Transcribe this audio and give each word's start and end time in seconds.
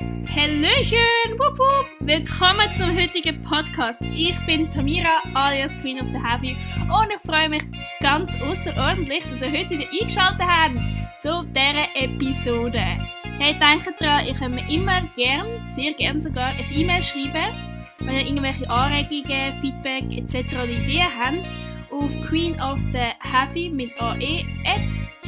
Hallöchen! 0.00 1.32
Wupp, 1.38 1.58
wupp. 1.58 1.86
Willkommen 2.00 2.70
zum 2.76 2.96
heutigen 2.96 3.42
Podcast. 3.42 3.98
Ich 4.14 4.36
bin 4.46 4.70
Tamira 4.70 5.18
alias 5.34 5.72
Queen 5.80 6.00
of 6.00 6.06
the 6.12 6.18
Heavy 6.18 6.56
und 6.82 7.10
ich 7.10 7.20
freue 7.28 7.48
mich 7.48 7.64
ganz 8.00 8.30
außerordentlich, 8.40 9.24
dass 9.24 9.40
ihr 9.40 9.58
heute 9.58 9.70
wieder 9.70 9.90
eingeschaltet 9.90 10.46
habt 10.46 10.78
zu 11.20 11.44
dieser 11.46 11.96
Episode. 11.96 12.98
Hey, 13.40 13.54
denkt 13.58 14.00
dran, 14.00 14.24
ihr 14.24 14.34
könnt 14.34 14.54
mir 14.54 14.72
immer 14.72 15.02
gern, 15.16 15.46
sehr 15.74 15.92
gern 15.94 16.22
sogar, 16.22 16.50
ein 16.50 16.64
E-Mail 16.72 17.02
schreiben, 17.02 17.52
wenn 17.98 18.14
ihr 18.14 18.26
irgendwelche 18.26 18.70
Anregungen, 18.70 19.52
Feedback 19.60 20.04
etc. 20.16 20.64
Ideen 20.64 21.08
habt 21.18 21.44
auf 21.90 22.28
Queen 22.28 22.54
of 22.60 22.78
the 22.92 23.10
Heavy 23.18 23.68
mit 23.68 24.00
ae 24.00 24.46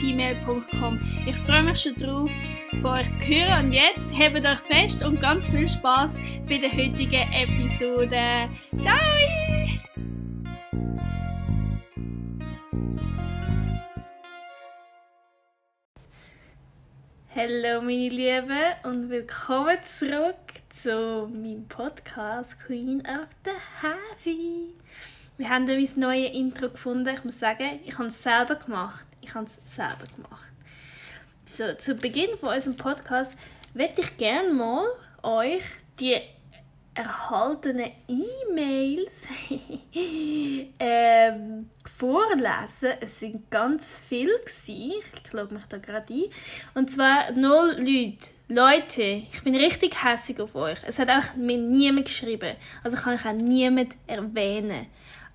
gmail.com. 0.00 1.00
Ich 1.26 1.36
freue 1.46 1.62
mich 1.62 1.82
schon 1.82 1.94
drauf, 1.94 2.30
von 2.80 2.90
euch 2.90 3.12
zu 3.12 3.28
hören 3.28 3.66
und 3.66 3.72
jetzt 3.72 4.06
hebt 4.12 4.44
euch 4.44 4.58
fest 4.60 5.02
und 5.04 5.20
ganz 5.20 5.48
viel 5.48 5.68
Spaß 5.68 6.10
bei 6.48 6.58
der 6.58 6.72
heutigen 6.72 7.30
Episode. 7.32 8.48
Ciao! 8.80 8.96
Hallo 17.36 17.80
meine 17.80 18.08
Lieben 18.08 18.74
und 18.82 19.08
willkommen 19.08 19.78
zurück 19.84 20.34
zu 20.74 21.28
meinem 21.32 21.66
Podcast 21.68 22.58
Queen 22.66 23.00
of 23.00 23.28
the 23.44 23.52
Heavy. 23.82 24.74
Wir 25.40 25.48
haben 25.48 25.64
mein 25.64 25.88
neues 25.96 26.34
Intro 26.34 26.68
gefunden. 26.68 27.14
Ich 27.14 27.24
muss 27.24 27.40
sagen, 27.40 27.80
ich 27.86 27.96
habe 27.96 28.10
es 28.10 28.22
selber 28.22 28.56
gemacht. 28.56 29.06
Ich 29.22 29.34
habe 29.34 29.46
es 29.46 29.74
selber 29.74 30.04
gemacht. 30.14 30.50
So, 31.44 31.72
zu 31.78 31.94
Beginn 31.94 32.36
von 32.36 32.50
unserem 32.50 32.76
Podcast 32.76 33.38
möchte 33.72 34.02
ich 34.02 34.18
gerne 34.18 34.52
mal 34.52 34.84
euch 35.22 35.62
die 35.98 36.16
erhaltenen 36.92 37.90
E-Mails 38.06 39.28
ähm, 40.78 41.70
vorlesen. 41.90 42.98
Es 43.00 43.20
sind 43.20 43.50
ganz 43.50 44.02
viele 44.06 44.38
Ich 44.44 45.32
logge 45.32 45.54
mich 45.54 45.64
da 45.64 45.78
gerade 45.78 46.12
ein. 46.12 46.24
Und 46.74 46.90
zwar 46.90 47.32
null 47.32 47.76
Leute. 47.78 48.34
Leute, 48.48 49.26
ich 49.32 49.42
bin 49.42 49.54
richtig 49.54 50.04
hässig 50.04 50.38
auf 50.38 50.54
euch. 50.54 50.80
Es 50.86 50.98
hat 50.98 51.08
auch 51.08 51.34
mir 51.36 51.56
niemand 51.56 52.06
geschrieben. 52.06 52.56
Also 52.84 52.98
kann 52.98 53.14
ich 53.14 53.24
auch 53.24 53.32
niemand 53.32 53.94
erwähnen. 54.06 54.88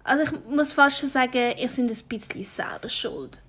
Also 0.05 0.23
ich 0.23 0.45
muss 0.47 0.71
fast 0.71 0.99
schon 0.99 1.09
sagen, 1.09 1.57
ihr 1.57 1.67
seid 1.67 1.89
ein 1.89 2.07
bisschen 2.07 2.43
selber 2.43 2.89
schuld. 2.89 3.41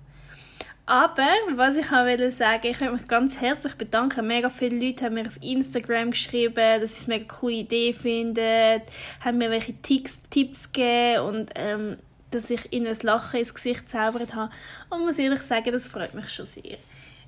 Aber, 0.87 1.27
was 1.55 1.75
ich 1.75 1.85
auch 1.91 2.05
will 2.05 2.31
sagen, 2.31 2.65
ich 2.65 2.79
möchte 2.79 2.93
mich 2.93 3.07
ganz 3.07 3.39
herzlich 3.39 3.75
bedanken. 3.75 4.25
Mega 4.25 4.49
viele 4.49 4.83
Leute 4.83 5.05
haben 5.05 5.15
mir 5.15 5.27
auf 5.27 5.37
Instagram 5.43 6.11
geschrieben, 6.11 6.81
dass 6.81 6.95
sie 6.95 7.01
es 7.01 7.09
eine 7.09 7.19
mega 7.19 7.33
coole 7.33 7.55
Idee 7.55 7.93
finden, 7.93 8.81
haben 9.23 9.37
mir 9.37 9.51
welche 9.51 9.79
Tipps, 9.81 10.17
Tipps 10.29 10.71
gegeben 10.71 11.25
und 11.25 11.51
ähm, 11.55 11.97
dass 12.31 12.49
ich 12.49 12.73
ihnen 12.73 12.87
ein 12.87 12.97
Lachen 13.03 13.39
ins 13.39 13.53
Gesicht 13.53 13.89
zaubert 13.89 14.33
habe. 14.33 14.51
Und 14.89 15.05
muss 15.05 15.19
ehrlich 15.19 15.41
sagen, 15.41 15.71
das 15.71 15.87
freut 15.87 16.13
mich 16.15 16.29
schon 16.29 16.47
sehr. 16.47 16.77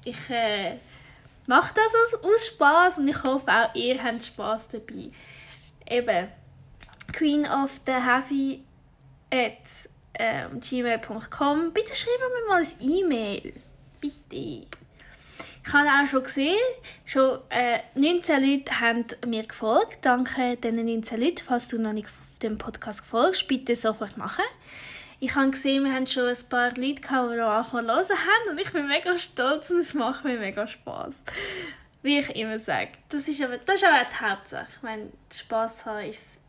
Ich 0.05 0.30
äh, 0.30 0.77
mache 1.45 1.73
das 1.75 2.17
aus, 2.17 2.23
aus 2.23 2.47
Spaß 2.47 2.97
und 2.97 3.09
ich 3.09 3.23
hoffe 3.23 3.52
auch 3.52 3.75
ihr 3.75 4.02
habt 4.02 4.25
Spaß 4.25 4.69
dabei. 4.69 5.11
Eben, 5.88 6.30
Queen 7.11 7.45
of 7.45 7.72
the 7.85 7.91
Heavy 7.94 8.63
at 9.31 9.89
ähm, 10.16 10.59
gmail.com. 10.59 11.73
Bitte 11.73 11.95
schreiben 11.95 12.33
mir 12.33 12.47
mal 12.49 12.61
ein 12.61 12.75
E-Mail. 12.80 13.53
Bitte. 14.02 14.67
Ich 15.66 15.73
habe 15.73 15.88
auch 15.88 16.08
schon 16.09 16.23
gesehen, 16.23 16.58
schon 17.05 17.39
äh, 17.50 17.80
19 17.94 18.44
Leute 18.44 18.80
haben 18.80 19.05
mir 19.27 19.45
gefolgt. 19.45 20.00
Danke 20.02 20.57
diesen 20.57 20.85
19 20.85 21.22
Leuten. 21.22 21.44
Falls 21.45 21.67
du 21.67 21.80
noch 21.80 21.94
nicht 21.94 22.09
dem 22.41 22.57
Podcast 22.57 23.05
folgst, 23.05 23.47
bitte 23.47 23.75
sofort 23.75 24.17
machen. 24.17 24.44
Ich 25.19 25.35
habe 25.35 25.52
gesehen, 25.52 25.84
wir 25.84 25.94
haben 25.94 26.07
schon 26.07 26.29
ein 26.29 26.50
paar 26.50 26.69
Leute 26.75 27.01
gehabt, 27.01 27.34
die 27.34 27.41
auch 27.41 27.73
mal 27.73 27.85
hören 27.85 28.07
haben 28.09 28.50
und 28.51 28.57
ich 28.57 28.72
bin 28.72 28.88
mega 28.88 29.17
stolz 29.17 29.69
und 29.69 29.79
es 29.79 29.94
macht 29.94 30.23
mir 30.23 30.40
mega 30.40 30.66
Spaß. 30.66 31.13
Wie 32.01 32.19
ich 32.19 32.35
immer 32.38 32.57
sage. 32.57 32.91
Das 33.09 33.28
ist 33.28 33.41
aber, 33.41 33.57
das 33.57 33.75
ist 33.75 33.85
aber 33.85 34.06
die 34.06 34.25
Hauptsache. 34.25 34.67
Ich 34.73 34.81
meine, 34.81 35.11
Spaß 35.34 35.85
haben 35.85 36.06
ist, 36.06 36.40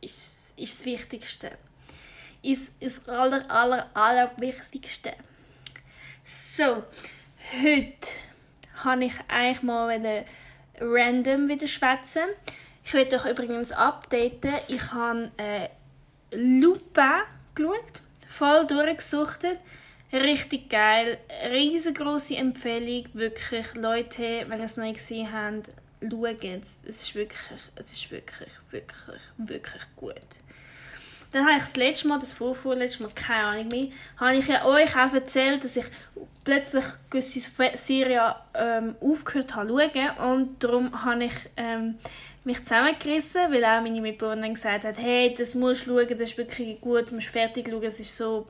ist, 0.00 0.54
ist 0.56 0.78
das 0.78 0.86
Wichtigste 0.86 1.50
ist 2.46 2.72
das 2.80 3.08
aller, 3.08 3.50
aller, 3.50 3.90
aller 3.94 4.32
Wichtigste. 4.38 5.12
So, 6.24 6.84
heute 7.62 8.08
habe 8.84 9.04
ich 9.04 9.14
eigentlich 9.28 9.62
mal 9.62 10.24
random 10.80 11.48
wieder 11.48 11.66
schwätzen. 11.66 12.28
Ich 12.84 12.94
werde 12.94 13.16
euch 13.16 13.26
übrigens 13.26 13.72
updaten. 13.72 14.54
Ich 14.68 14.92
habe 14.92 15.30
äh, 15.38 15.68
Lupa 16.36 17.22
geschaut, 17.54 18.02
voll 18.28 18.66
durchgesuchtet. 18.66 19.58
Richtig 20.12 20.70
geil, 20.70 21.18
riesengroße 21.50 22.36
Empfehlung, 22.36 23.08
wirklich 23.12 23.74
Leute, 23.74 24.44
wenn 24.46 24.60
ihr 24.60 24.64
es 24.64 24.76
noch 24.76 24.84
nicht 24.84 24.98
gesehen 24.98 25.32
habt, 25.32 25.70
schaut 26.00 26.44
es. 26.44 26.78
Es 26.84 27.02
ist 27.02 27.14
wirklich, 27.16 27.60
es 27.74 27.92
ist 27.92 28.10
wirklich, 28.12 28.50
wirklich, 28.70 29.20
wirklich 29.36 29.82
gut. 29.96 30.45
Dann 31.36 31.44
habe 31.44 31.58
ich 31.58 31.64
das 31.64 31.76
letzte 31.76 32.08
Mal, 32.08 32.18
das 32.18 32.32
vorvorletzte 32.32 33.02
Mal, 33.02 33.10
keine 33.14 33.48
Ahnung 33.48 33.68
mehr, 33.68 33.88
habe 34.16 34.36
ich 34.36 34.46
ja 34.46 34.64
euch 34.64 34.96
auch 34.96 35.12
erzählt, 35.12 35.62
dass 35.62 35.76
ich 35.76 35.84
plötzlich 36.44 36.86
gewisse 37.10 37.40
Serien 37.76 38.32
ähm, 38.54 38.96
aufgehört 39.02 39.54
habe 39.54 39.68
zu 39.68 39.76
schauen 39.76 40.32
und 40.32 40.64
darum 40.64 41.04
habe 41.04 41.24
ich 41.24 41.34
ähm, 41.58 41.96
mich 42.44 42.62
zusammengerissen, 42.62 43.52
weil 43.52 43.62
auch 43.66 43.82
meine 43.82 44.00
Mitbewohnerin 44.00 44.54
gesagt 44.54 44.84
hat, 44.84 44.96
hey, 44.96 45.34
das 45.36 45.54
musst 45.54 45.86
du 45.86 45.90
schauen, 45.90 46.08
das 46.08 46.30
ist 46.30 46.38
wirklich 46.38 46.80
gut, 46.80 47.10
du 47.10 47.16
musst 47.16 47.26
fertig 47.26 47.68
schauen, 47.68 47.84
es 47.84 48.00
ist 48.00 48.16
so... 48.16 48.46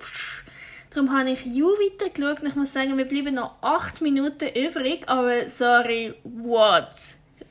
Darum 0.91 1.13
habe 1.13 1.31
ich 1.31 1.45
You 1.45 1.67
weitergeschaut 1.67 2.41
und 2.41 2.47
ich 2.47 2.55
muss 2.55 2.73
sagen, 2.73 2.97
wir 2.97 3.05
bleiben 3.05 3.35
noch 3.35 3.57
8 3.63 4.01
Minuten 4.01 4.49
übrig, 4.49 5.09
aber 5.09 5.51
sorry, 5.51 6.15
what? 6.23 6.87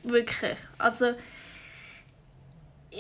Wirklich. 0.04 0.58
Also 0.78 1.14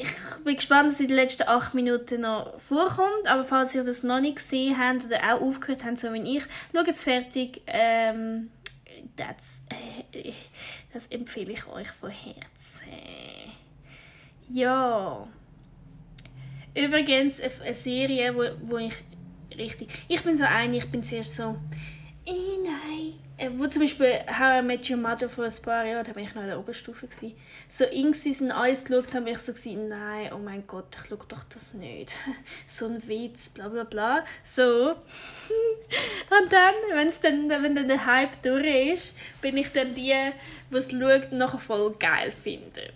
ich 0.01 0.43
bin 0.43 0.55
gespannt, 0.55 0.89
dass 0.89 0.99
in 0.99 1.07
den 1.07 1.15
letzten 1.15 1.47
acht 1.47 1.73
Minuten 1.73 2.21
noch 2.21 2.59
vorkommt. 2.59 3.27
Aber 3.27 3.43
falls 3.43 3.73
ihr 3.75 3.83
das 3.83 4.03
noch 4.03 4.19
nicht 4.19 4.37
gesehen 4.37 4.77
habt 4.77 5.05
oder 5.05 5.19
auch 5.23 5.41
aufgehört 5.41 5.85
habt, 5.85 5.99
so 5.99 6.13
wie 6.13 6.37
ich, 6.37 6.43
schaut 6.73 6.87
es 6.87 7.03
fertig. 7.03 7.61
Ähm, 7.67 8.51
das, 9.15 9.61
äh, 10.13 10.33
das 10.93 11.07
empfehle 11.07 11.53
ich 11.53 11.67
euch 11.67 11.89
von 11.91 12.09
Herzen. 12.09 12.43
Ja. 14.49 15.27
Übrigens 16.75 17.39
eine 17.39 17.73
Serie, 17.73 18.35
wo, 18.35 18.43
wo 18.69 18.77
ich 18.77 18.95
richtig... 19.57 19.89
Ich 20.07 20.21
bin 20.23 20.35
so 20.35 20.43
eine, 20.43 20.77
ich 20.77 20.89
bin 20.89 21.01
zuerst 21.03 21.35
so... 21.35 21.57
Äh, 22.25 22.31
wo 23.57 23.67
zum 23.67 23.81
Beispiel 23.81 24.13
How 24.27 24.61
I 24.61 24.61
Met 24.61 24.89
Your 24.89 24.97
Mother 24.97 25.27
vor 25.27 25.45
ein 25.45 25.53
paar 25.61 25.85
Jahren, 25.85 26.05
da 26.05 26.15
war 26.15 26.23
ich 26.23 26.33
noch 26.33 26.41
in 26.41 26.47
der 26.47 26.59
Oberstufe, 26.59 27.07
gewesen. 27.07 27.35
so 27.67 27.83
in 27.83 28.51
alles 28.51 28.85
geschaut 28.85 29.13
habe, 29.13 29.29
ich 29.29 29.39
so 29.39 29.51
gewesen, 29.51 29.89
nein, 29.89 30.31
oh 30.33 30.37
mein 30.37 30.65
Gott, 30.65 30.95
ich 30.95 31.09
schaue 31.09 31.19
doch 31.27 31.43
das 31.43 31.73
nicht. 31.73 32.17
so 32.67 32.85
ein 32.85 33.05
Witz, 33.07 33.49
bla 33.49 33.67
bla 33.67 33.83
bla. 33.83 34.23
So. 34.43 34.91
und 34.91 36.51
dann, 36.53 36.73
wenn's 36.93 37.19
dann, 37.19 37.49
wenn 37.49 37.75
dann 37.75 37.89
der 37.89 38.05
Hype 38.05 38.41
durch 38.41 38.93
ist, 38.93 39.15
bin 39.41 39.57
ich 39.57 39.71
dann 39.73 39.93
die, 39.95 40.13
die 40.71 40.75
es 40.75 40.89
schaut 40.89 41.31
und 41.31 41.37
nachher 41.37 41.59
voll 41.59 41.93
geil 41.99 42.31
findet. 42.31 42.93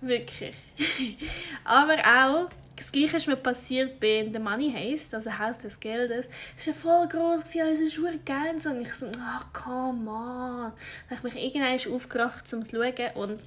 Wirklich. 0.00 0.54
Aber 1.64 1.98
auch 1.98 2.50
das 2.80 2.92
gleiche 2.92 3.18
ist 3.18 3.26
mir 3.26 3.36
passiert 3.36 4.00
bei 4.00 4.26
The 4.32 4.38
Money 4.38 4.72
Heist, 4.72 5.14
also 5.14 5.38
Haus 5.38 5.58
des 5.58 5.78
Geldes. 5.78 6.30
Es 6.56 6.66
war 6.68 6.74
voll 6.74 7.08
groß, 7.08 7.44
es 7.44 7.78
ist 7.78 7.94
super 7.94 8.14
geil. 8.24 8.54
Und 8.64 8.80
ich 8.80 8.94
so, 8.94 9.04
oh, 9.04 9.44
come 9.52 10.10
on. 10.10 10.72
Dann 11.08 11.18
habe 11.18 11.28
ich 11.28 11.34
mich 11.34 11.44
irgendwann 11.44 11.94
aufgerafft, 11.94 12.50
um 12.54 12.62
zu 12.62 12.76
schauen. 12.76 13.16
Und 13.16 13.40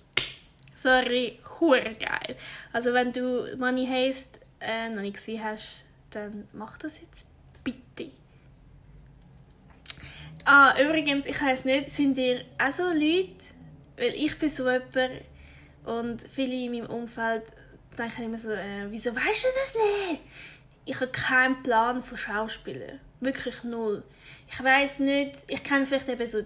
sorry, 0.76 1.40
hure 1.60 1.96
geil. 2.00 2.36
Also 2.74 2.94
wenn 2.94 3.12
du 3.12 3.58
Money 3.58 3.88
Heist 3.88 4.40
äh, 4.60 4.90
noch 4.90 5.02
nicht 5.02 5.16
gesehen 5.16 5.44
hast, 5.44 5.86
dann 6.12 6.48
mach 6.54 6.78
das 6.78 7.02
jetzt 7.02 7.26
bitte. 7.64 8.12
Ah, 10.46 10.80
übrigens, 10.80 11.26
ich 11.26 11.42
weiß 11.42 11.66
nicht, 11.66 11.90
sind 11.90 12.20
ihr 12.20 12.46
auch 12.64 12.72
so 12.72 12.84
Leute, 12.84 13.34
weil 13.98 14.14
ich 14.14 14.38
bin 14.38 14.50
so 14.50 14.70
jemand 14.70 15.24
und 15.86 16.22
viele 16.22 16.54
in 16.54 16.72
meinem 16.72 16.86
Umfeld 16.86 17.44
denke 17.94 18.14
ich 18.18 18.26
immer 18.26 18.38
so, 18.38 18.52
äh, 18.52 18.88
wieso 18.90 19.16
weißt 19.16 19.46
du 19.46 19.48
das 19.48 20.10
nicht? 20.10 20.22
Ich 20.86 20.96
habe 20.96 21.12
keinen 21.12 21.64
Plan 21.64 22.04
von 22.04 22.18
Schauspielern. 22.18 23.00
Wirklich 23.22 23.64
null. 23.64 24.04
Ich 24.52 24.62
weiß 24.62 25.00
nicht, 25.00 25.38
ich 25.48 25.64
kenne 25.64 25.86
vielleicht 25.86 26.10
eben 26.10 26.26
so 26.28 26.44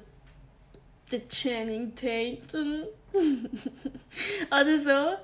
den 1.11 1.27
Channing 1.29 1.95
Tatum 1.95 2.83
oder 4.47 4.77
so. 4.77 5.17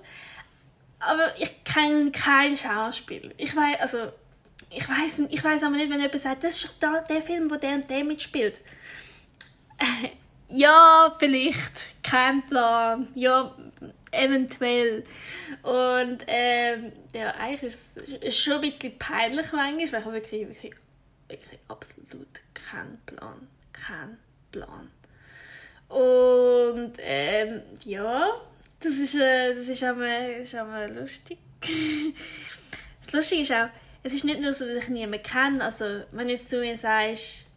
Aber 0.99 1.33
ich 1.37 1.63
kenne 1.63 2.11
keinen 2.11 2.55
Schauspieler. 2.55 3.31
Ich 3.37 3.55
weiß, 3.55 3.79
also, 3.81 4.11
ich 4.69 4.87
weiß 4.87 5.23
ich 5.29 5.43
weiß 5.43 5.63
aber 5.63 5.75
nicht, 5.75 5.91
wenn 5.91 5.99
jemand 5.99 6.19
sagt, 6.19 6.43
das 6.43 6.63
ist 6.63 6.81
doch 6.81 7.05
der 7.07 7.21
Film, 7.21 7.51
wo 7.51 7.55
der 7.55 7.75
und 7.75 7.89
der 7.89 8.03
mitspielt. 8.03 8.61
ja, 10.49 11.13
vielleicht. 11.19 12.03
Kein 12.03 12.45
Plan. 12.45 13.07
Ja, 13.15 13.55
eventuell. 14.13 15.03
Und 15.63 16.23
ähm, 16.27 16.91
ja, 17.13 17.31
eigentlich 17.31 17.63
ist 17.63 17.97
es 18.21 18.39
schon 18.39 18.55
ein 18.55 18.61
bisschen 18.61 18.97
peinlich 18.97 19.51
manchmal, 19.51 20.05
weil 20.05 20.17
ich 20.17 20.31
wirklich, 20.31 20.47
wirklich, 20.47 20.73
wirklich 21.27 21.59
absolut 21.67 22.41
keinen 22.53 22.99
Plan, 23.05 23.47
keinen 23.71 24.17
Plan. 24.51 24.89
Und 25.89 26.93
ähm, 26.99 27.61
ja, 27.85 28.41
das 28.79 28.93
ist, 28.93 29.15
äh, 29.15 29.53
das 29.53 29.67
ist 29.67 29.83
einmal, 29.83 30.39
das 30.39 30.47
ist 30.47 30.55
einmal 30.55 30.93
lustig. 30.93 31.37
das 33.05 33.13
Lustige 33.13 33.41
ist 33.41 33.51
auch, 33.51 33.69
es 34.03 34.13
ist 34.13 34.25
nicht 34.25 34.41
nur 34.41 34.53
so, 34.53 34.65
dass 34.65 34.83
ich 34.83 34.89
niemanden 34.89 35.23
kenne. 35.23 35.63
Also, 35.63 35.85
wenn 36.11 36.27
du 36.27 36.33
jetzt 36.33 36.49
zu 36.49 36.59
mir 36.59 36.75
sagst, 36.75 37.47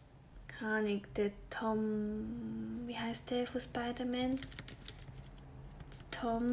keine 0.59 0.75
Ahnung, 0.75 1.01
der 1.15 1.31
Tom, 1.49 2.83
wie 2.85 2.97
heißt 2.97 3.29
der 3.31 3.45
von 3.47 3.61
Spider-Man? 3.61 4.39
Tom 6.21 6.51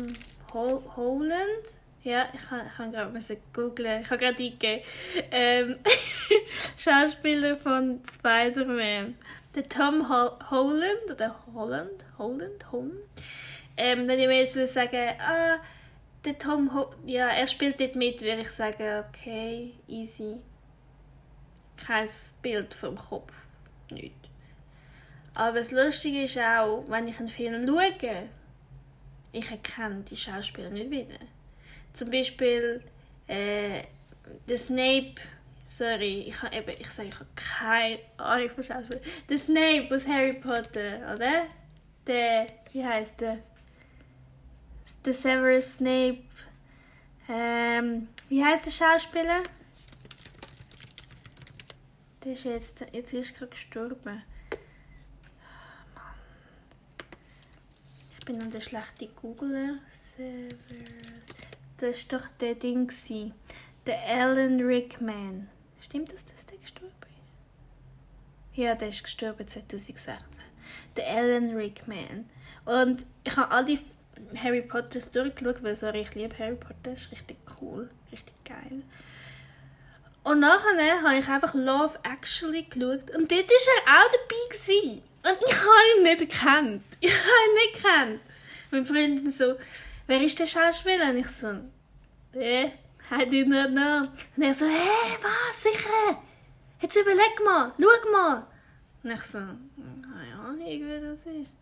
Hol 0.52 0.82
Holland? 0.96 1.78
Ja, 2.02 2.28
ich 2.34 2.48
kann, 2.48 2.66
ich 2.66 2.74
gerade 2.74 3.40
googeln. 3.52 4.02
Ich 4.02 4.10
habe 4.10 4.18
gerade 4.18 4.42
eingegeben. 4.42 4.84
Ähm, 5.30 5.78
Schauspieler 6.76 7.56
von 7.56 8.00
Spider-Man. 8.12 9.16
Der 9.54 9.68
Tom 9.68 10.08
Hol 10.08 10.32
Holland, 10.50 11.10
oder 11.10 11.34
Holland? 11.54 12.04
Holland? 12.18 12.72
Holland? 12.72 12.92
Ähm, 13.76 14.06
wenn 14.06 14.18
ich 14.20 14.26
mir 14.26 14.38
jetzt 14.38 14.54
würde 14.54 14.66
sagen, 14.66 15.14
ah, 15.18 15.56
der 16.24 16.38
Tom 16.38 16.74
Ho 16.74 16.90
ja, 17.06 17.28
er 17.28 17.46
spielt 17.46 17.80
dort 17.80 17.96
mit, 17.96 18.20
würde 18.20 18.42
ich 18.42 18.50
sagen, 18.50 19.04
okay, 19.08 19.74
easy. 19.88 20.36
Kein 21.84 22.08
Bild 22.42 22.72
vom 22.72 22.96
Kopf, 22.96 23.32
nicht. 23.90 24.14
Aber 25.34 25.58
das 25.58 25.72
Lustige 25.72 26.24
ist 26.24 26.38
auch, 26.38 26.84
wenn 26.86 27.08
ich 27.08 27.18
einen 27.18 27.28
Film 27.28 27.66
schaue, 27.66 28.28
ich 29.34 29.50
erkenne 29.50 30.02
die 30.02 30.16
Schauspieler 30.16 30.70
nicht 30.70 30.90
wieder. 30.90 31.18
Zum 31.92 32.10
Beispiel 32.10 32.82
äh, 33.26 33.82
der 34.48 34.58
Snape, 34.58 35.14
sorry, 35.68 36.24
ich, 36.28 36.42
habe 36.42 36.56
eben, 36.56 36.70
ich 36.78 36.90
sage, 36.90 37.08
ich 37.08 37.14
habe 37.14 37.26
keine 37.34 37.98
Ahnung 38.16 38.50
von 38.50 38.64
Schauspielern. 38.64 39.02
Der 39.28 39.38
Snape 39.38 39.94
aus 39.94 40.06
Harry 40.06 40.34
Potter, 40.34 41.14
oder? 41.14 41.46
Der, 42.06 42.46
wie 42.72 42.84
heißt 42.84 43.20
der? 43.20 43.38
der 45.04 45.14
Severus 45.14 45.74
Snape. 45.74 46.22
Ähm, 47.28 48.08
wie 48.28 48.44
heißt 48.44 48.66
der 48.66 48.70
Schauspieler? 48.70 49.42
Der 52.24 52.32
ist 52.32 52.44
jetzt, 52.44 52.84
jetzt 52.92 53.12
ist 53.12 53.36
gerade 53.36 53.50
gestorben. 53.50 54.22
Ich 58.24 58.32
bin 58.32 58.40
an 58.40 58.50
der 58.50 58.62
schlechte 58.62 59.06
Googler. 59.08 59.74
Severus. 59.90 61.28
Das 61.76 62.10
war 62.10 62.18
doch 62.18 62.28
der 62.40 62.54
Ding. 62.54 62.90
Der 63.84 63.98
Alan 64.02 64.62
Rickman. 64.62 65.50
Stimmt 65.78 66.10
das, 66.10 66.24
dass 66.24 66.46
der 66.46 66.56
gestorben 66.56 66.90
ist? 67.02 68.58
Ja, 68.58 68.74
der 68.76 68.88
ist 68.88 69.04
gestorben 69.04 69.46
2016. 69.46 70.14
Der 70.96 71.06
Alan 71.06 71.54
Rickman. 71.54 72.30
Und 72.64 73.04
ich 73.24 73.36
habe 73.36 73.50
all 73.50 73.66
die 73.66 73.78
Harry 74.42 74.62
Potter 74.62 75.00
durchgeschaut, 75.00 75.62
weil 75.62 75.76
sorry, 75.76 76.00
ich 76.00 76.14
liebe 76.14 76.38
Harry 76.38 76.56
Potter, 76.56 76.76
das 76.84 77.02
ist 77.02 77.12
richtig 77.12 77.36
cool, 77.60 77.90
richtig 78.10 78.42
geil. 78.42 78.84
Und 80.22 80.40
nachher 80.40 81.02
habe 81.02 81.18
ich 81.18 81.28
einfach 81.28 81.52
Love 81.52 81.98
Actually 82.02 82.62
geschaut 82.62 83.10
und 83.14 83.30
dort 83.30 83.50
war 83.50 83.84
er 83.84 84.00
auch 84.00 84.10
dabei. 84.10 84.48
Gewesen. 84.48 85.02
Und 85.24 85.38
ich 85.48 85.56
habe 85.56 85.96
ihn 85.96 86.02
nicht 86.04 86.20
erkannt. 86.20 86.82
Ich 87.00 87.12
habe 87.12 87.28
ihn 87.48 87.54
nicht 87.54 87.84
erkannt. 87.84 88.20
Mein 88.70 88.86
Freund 88.86 89.34
so, 89.34 89.56
wer 90.06 90.20
ist 90.22 90.38
der 90.38 90.46
Schauspieler? 90.46 91.10
Und 91.10 91.18
ich 91.18 91.28
so, 91.28 91.48
eh, 92.34 92.70
I 93.10 93.24
do 93.26 93.48
not 93.48 93.70
know. 93.70 94.02
Und 94.36 94.42
er 94.42 94.54
so, 94.54 94.66
hey, 94.66 95.18
was, 95.22 95.62
sicher? 95.62 96.22
Jetzt 96.80 96.96
überleg 96.96 97.42
mal, 97.44 97.72
schau 97.78 98.10
mal. 98.10 98.46
Und 99.02 99.10
ich 99.10 99.22
so, 99.22 99.38
keine 99.38 100.40
Ahnung, 100.40 100.66
wie 100.66 101.00
das 101.00 101.26
ist 101.26 101.52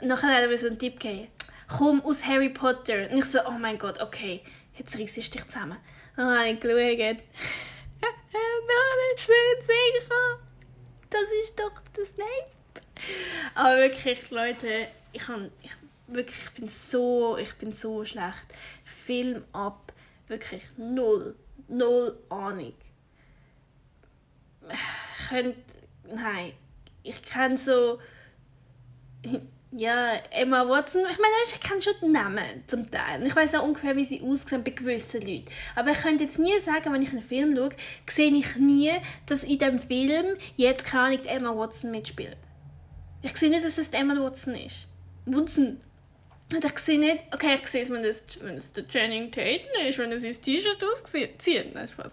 nachher 0.00 0.34
hat 0.34 0.42
er 0.42 0.48
mir 0.48 0.58
so 0.58 0.66
einen 0.66 0.78
Tipp 0.78 1.00
gegeben. 1.00 1.28
Komm 1.68 2.00
aus 2.02 2.24
Harry 2.24 2.48
Potter. 2.48 3.08
Und 3.10 3.18
ich 3.18 3.24
so, 3.24 3.40
oh 3.46 3.58
mein 3.58 3.78
Gott, 3.78 4.00
okay, 4.00 4.42
jetzt 4.76 4.98
reiss 4.98 5.16
ich 5.16 5.30
dich 5.30 5.46
zusammen. 5.46 5.78
Dann 6.16 6.38
habe 6.38 6.48
ich 6.48 6.60
geschaut. 6.60 6.78
Noch 8.32 8.96
nicht 9.08 9.20
schnell 9.20 9.62
sehen 9.62 10.45
Das 11.18 11.32
ist 11.32 11.58
doch 11.58 11.72
das 11.94 12.08
Snape. 12.08 12.50
Aber 13.54 13.76
wirklich, 13.78 14.30
Leute, 14.30 14.88
ich, 15.12 15.22
kann, 15.22 15.50
ich, 15.62 15.70
wirklich, 16.08 16.44
ich 16.44 16.50
bin 16.50 16.68
so, 16.68 17.38
ich 17.38 17.54
bin 17.54 17.72
so 17.72 18.04
schlecht. 18.04 18.46
Film 18.84 19.44
ab, 19.52 19.94
wirklich 20.26 20.62
null, 20.76 21.34
null 21.68 22.18
Ahnung. 22.28 22.74
Ich 24.68 25.28
könnte, 25.28 25.58
nein, 26.04 26.52
ich 27.02 27.22
kenne 27.22 27.56
so 27.56 27.98
ja, 29.72 30.14
Emma 30.30 30.68
Watson, 30.68 31.02
ich 31.10 31.18
meine, 31.18 31.34
ich 31.46 31.60
kenne 31.60 31.82
schon 31.82 31.94
den 32.00 32.12
Namen 32.12 32.44
zum 32.66 32.90
Teil. 32.90 33.26
Ich 33.26 33.34
weiß 33.34 33.56
auch 33.56 33.64
ungefähr, 33.64 33.96
wie 33.96 34.04
sie 34.04 34.22
aussehen 34.22 34.62
bei 34.62 34.70
gewissen 34.70 35.20
Leuten. 35.20 35.46
Aber 35.74 35.90
ich 35.90 35.98
könnte 35.98 36.24
jetzt 36.24 36.38
nie 36.38 36.58
sagen, 36.60 36.92
wenn 36.92 37.02
ich 37.02 37.10
einen 37.10 37.22
Film 37.22 37.56
schaue, 37.56 37.70
sehe 38.08 38.32
ich 38.32 38.56
nie, 38.56 38.92
dass 39.26 39.44
in 39.44 39.58
dem 39.58 39.78
Film 39.78 40.36
jetzt 40.56 40.84
keine 40.84 41.18
Ahnung, 41.18 41.26
Emma 41.26 41.56
Watson 41.56 41.90
mitspielt. 41.90 42.36
Ich 43.22 43.36
sehe 43.36 43.50
nicht, 43.50 43.64
dass 43.64 43.76
es 43.76 43.88
Emma 43.88 44.14
Watson 44.18 44.54
ist. 44.54 44.88
Watson. 45.26 45.80
Und 46.54 46.64
ich 46.64 46.78
sehe 46.78 46.98
nicht, 46.98 47.24
okay, 47.34 47.58
ich 47.60 47.66
sehe 47.66 47.82
es, 47.82 47.90
wenn 47.90 48.04
es, 48.04 48.24
wenn 48.40 48.56
es 48.56 48.72
der 48.72 48.86
Channing 48.86 49.32
Tatum 49.32 49.66
ist, 49.88 49.98
wenn 49.98 50.12
er 50.12 50.18
sein 50.18 50.32
T-Shirt 50.32 50.84
auszieht. 50.84 51.74
Nein, 51.74 51.88
Spaß. 51.88 52.12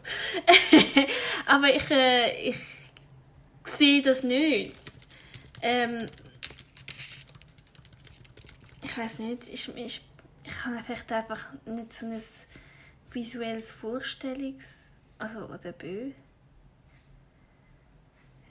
Aber 1.45 1.73
ich, 1.73 1.91
äh, 1.91 2.49
ich 2.49 2.57
sehe 3.77 4.01
das 4.01 4.23
nicht. 4.23 4.73
Ähm, 5.61 6.07
ich 8.83 8.97
weiß 8.97 9.19
nicht, 9.19 9.49
ich, 9.49 9.75
ich, 9.75 10.01
ich 10.43 10.65
habe 10.65 10.79
vielleicht 10.83 11.11
einfach 11.11 11.49
nicht 11.65 11.93
so 11.93 12.05
ein 12.05 12.21
visuelles 13.11 13.71
Vorstellungs... 13.71 14.91
also 15.17 15.45
oder 15.45 15.71
Bö. 15.71 16.11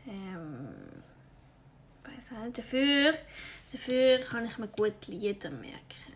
Ähm, 0.06 0.68
weiß 2.04 2.36
auch 2.36 2.44
nicht. 2.44 2.58
Dafür, 2.58 3.14
dafür 3.72 4.18
kann 4.18 4.46
ich 4.46 4.58
mir 4.58 4.68
gut 4.68 5.06
Lieder 5.06 5.50
merken. 5.50 6.12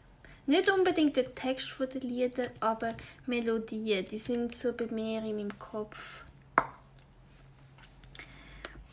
Nicht 0.46 0.70
unbedingt 0.70 1.16
den 1.16 1.34
Text 1.34 1.74
der 1.78 2.00
Lieder, 2.00 2.50
aber 2.60 2.90
Melodien, 3.26 4.06
die 4.06 4.18
sind 4.18 4.56
so 4.56 4.72
bei 4.72 4.86
mir 4.86 5.18
in 5.18 5.36
meinem 5.36 5.58
Kopf. 5.58 6.24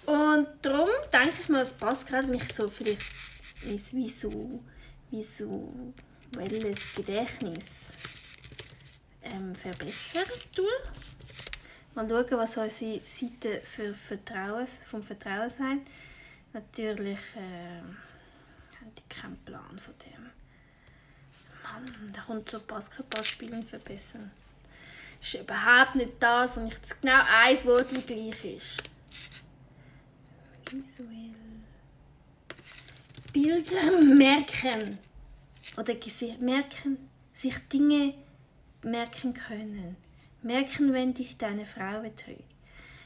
Und 0.05 0.47
darum 0.61 0.89
denke 1.13 1.35
ich 1.41 1.49
mal, 1.49 1.61
es 1.61 1.73
passt 1.73 2.07
gerade, 2.07 2.27
wenn 2.27 2.35
ich 2.35 2.53
so 2.53 2.67
vielleicht 2.67 3.03
mein 3.63 3.79
Visu 3.79 4.61
visuelles 5.13 6.95
Gedächtnis 6.95 7.93
ähm, 9.21 9.53
verbessern 9.53 10.23
tue. 10.55 10.67
Mal 11.93 12.09
schauen, 12.09 12.39
was 12.39 12.57
unsere 12.57 12.99
Seite 13.05 13.61
für 13.61 13.93
Vertrauen, 13.93 14.65
vom 14.85 15.03
Vertrauen 15.03 15.49
sagt. 15.49 15.87
Natürlich 16.51 17.19
äh, 17.35 17.77
haben 18.79 18.93
die 18.97 19.07
keinen 19.07 19.37
Plan 19.45 19.77
von 19.77 19.93
dem. 20.05 20.31
Mann, 21.63 22.13
da 22.13 22.21
kommt 22.21 22.49
so 22.49 22.59
Basketballspielen 22.59 23.63
verbessern. 23.63 24.31
Das 25.19 25.33
ist 25.33 25.41
überhaupt 25.41 25.95
nicht 25.95 26.13
das 26.19 26.57
und 26.57 26.65
nicht 26.65 27.01
genau 27.01 27.21
ein 27.31 27.63
Wort, 27.65 27.95
das 27.95 28.05
gleich 28.05 28.45
ist. 28.45 28.83
Visuell. 30.71 31.35
Bilder 33.31 34.01
merken 34.15 34.99
oder 35.77 35.95
merken, 36.39 36.97
sich 37.33 37.57
Dinge 37.69 38.13
merken 38.83 39.33
können. 39.33 39.95
Merken, 40.41 40.93
wenn 40.93 41.13
dich 41.13 41.37
deine 41.37 41.65
Frau 41.65 42.01
betrügt. 42.01 42.43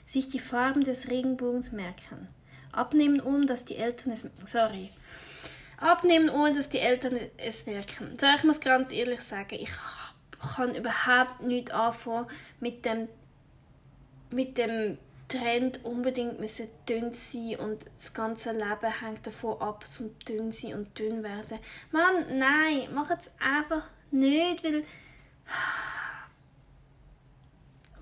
Sich 0.06 0.30
die 0.30 0.40
Farben 0.40 0.84
des 0.84 1.10
Regenbogens 1.10 1.72
merken. 1.72 2.28
Abnehmen, 2.72 3.22
ohne 3.22 3.46
dass 3.46 3.66
die 3.66 3.76
Eltern 3.76 4.14
es. 4.14 4.26
Sorry. 4.46 4.90
Abnehmen, 5.78 6.30
ohne 6.30 6.56
dass 6.56 6.70
die 6.70 6.80
Eltern 6.80 7.20
es 7.38 7.66
merken. 7.66 8.18
So, 8.20 8.26
ich 8.36 8.44
muss 8.44 8.60
ganz 8.60 8.92
ehrlich 8.92 9.22
sagen, 9.22 9.56
ich 9.60 9.72
kann 10.56 10.76
überhaupt 10.76 11.42
nicht 11.42 11.72
anfangen 11.72 12.28
mit 12.60 12.86
dem, 12.86 13.08
mit 14.32 14.58
dem 14.58 14.98
Trend 15.28 15.84
unbedingt 15.84 16.40
müssen 16.40 16.70
dünn 16.88 17.12
sein 17.12 17.58
und 17.58 17.86
das 17.96 18.14
ganze 18.14 18.52
Leben 18.52 19.02
hängt 19.02 19.28
davon 19.28 19.60
ab, 19.62 19.86
zum 19.88 20.18
dünn 20.20 20.52
sein 20.52 20.74
und 20.74 20.98
dünn 20.98 21.24
werden. 21.24 21.60
Mann, 21.92 22.38
nein, 22.38 22.88
mach 22.94 23.10
es 23.10 23.30
einfach 23.40 23.84
nicht, 24.12 24.64
weil 24.64 24.84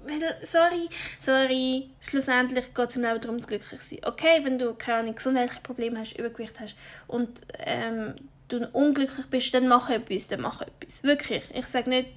weil, 0.07 0.37
sorry, 0.43 0.87
sorry, 1.19 1.89
schlussendlich 1.99 2.73
geht 2.73 2.89
es 2.89 2.95
im 2.95 3.01
Leben 3.01 3.21
darum, 3.21 3.41
glücklich 3.41 3.81
zu 3.81 3.95
sein. 3.95 3.99
Okay, 4.05 4.39
wenn 4.43 4.59
du 4.59 4.75
keine 4.75 4.99
Ahnung, 4.99 5.15
gesundheitliche 5.15 5.61
Probleme 5.61 5.99
hast, 5.99 6.17
Übergewicht 6.17 6.59
hast 6.59 6.75
und 7.07 7.41
ähm, 7.57 8.13
du 8.47 8.67
unglücklich 8.67 9.25
bist, 9.27 9.53
dann 9.53 9.67
mach 9.67 9.89
etwas, 9.89 10.27
dann 10.27 10.41
mach 10.41 10.61
etwas. 10.61 11.03
Wirklich. 11.03 11.43
Ich 11.55 11.65
sage 11.65 11.89
nicht, 11.89 12.09